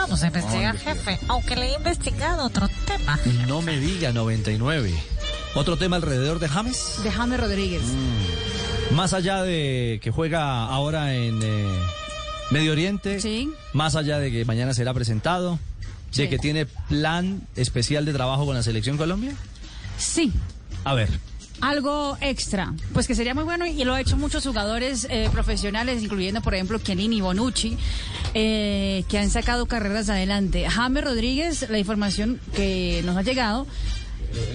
[0.00, 3.18] Vamos a investigar, jefe, aunque le he investigado otro tema.
[3.46, 4.92] No me diga 99.
[5.54, 6.96] Otro tema alrededor de James.
[7.02, 7.82] De James Rodríguez.
[8.92, 11.66] Más allá de que juega ahora en eh,
[12.50, 13.20] Medio Oriente.
[13.20, 13.50] Sí.
[13.72, 15.58] Más allá de que mañana será presentado.
[16.16, 16.28] De Sí.
[16.28, 19.32] que tiene plan especial de trabajo con la Selección Colombia.
[19.96, 20.32] Sí.
[20.82, 21.08] A ver.
[21.60, 26.02] Algo extra, pues que sería muy bueno y lo han hecho muchos jugadores eh, profesionales,
[26.02, 27.76] incluyendo por ejemplo Chiellini y Bonucci,
[28.34, 30.66] eh, que han sacado carreras adelante.
[30.68, 33.66] James Rodríguez, la información que nos ha llegado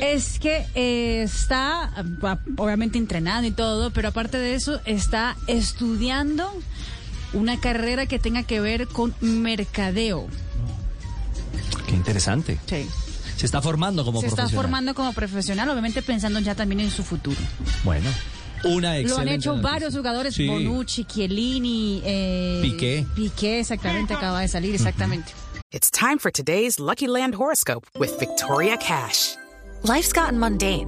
[0.01, 1.91] es que eh, está
[2.57, 6.51] obviamente entrenando y todo, pero aparte de eso está estudiando
[7.33, 10.27] una carrera que tenga que ver con mercadeo.
[11.87, 12.57] Qué interesante.
[12.65, 12.87] Sí.
[13.37, 14.63] Se está formando como Se está profesional.
[14.63, 17.37] formando como profesional, obviamente pensando ya también en su futuro.
[17.83, 18.09] Bueno.
[18.63, 19.71] Una excelente Lo han hecho noticia.
[19.71, 20.47] varios jugadores, Sí.
[20.47, 23.05] Bonucci, Chiellini, eh, Piqué.
[23.15, 25.33] Piqué, exactamente, acaba de salir, exactamente.
[25.71, 29.35] It's time for today's Lucky Land horoscope with Victoria Cash.
[29.83, 30.87] Life's gotten mundane,